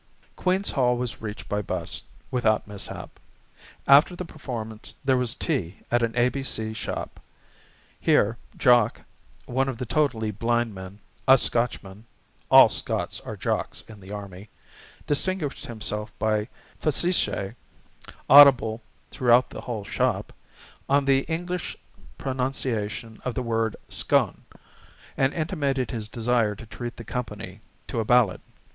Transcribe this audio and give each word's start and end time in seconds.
Queen's 0.35 0.71
Hall 0.71 0.97
was 0.97 1.21
reached, 1.21 1.47
by 1.47 1.61
bus, 1.61 2.01
without 2.31 2.67
mishap. 2.67 3.19
After 3.87 4.15
the 4.15 4.25
performance 4.25 4.95
there 5.05 5.15
was 5.15 5.35
tea 5.35 5.77
at 5.91 6.01
an 6.01 6.15
A.B.C. 6.17 6.73
shop. 6.73 7.19
Here 7.99 8.35
Jock, 8.57 9.01
one 9.45 9.69
of 9.69 9.77
the 9.77 9.85
totally 9.85 10.31
blind 10.31 10.73
men, 10.73 10.97
a 11.27 11.37
Scotchman 11.37 12.03
all 12.49 12.67
Scots 12.67 13.19
are 13.19 13.37
"Jocks" 13.37 13.83
in 13.87 13.99
the 13.99 14.11
army 14.11 14.49
distinguished 15.05 15.67
himself 15.67 16.11
by 16.17 16.47
facetiæ 16.81 17.53
(audible 18.27 18.81
throughout 19.11 19.51
the 19.51 19.61
whole 19.61 19.83
shop) 19.85 20.33
on 20.89 21.05
the 21.05 21.19
English 21.27 21.77
pronunciation 22.17 23.21
of 23.23 23.35
the 23.35 23.43
word 23.43 23.75
'scone,' 23.87 24.45
and 25.15 25.31
intimated 25.35 25.91
his 25.91 26.07
desire 26.07 26.55
to 26.55 26.65
treat 26.65 26.97
the 26.97 27.03
company 27.03 27.61
to 27.85 27.99
a 27.99 28.03
ballad. 28.03 28.41